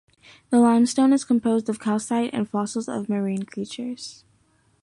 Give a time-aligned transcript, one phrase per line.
[0.49, 4.25] The limestone is composed of calcite and fossils of marine creatures.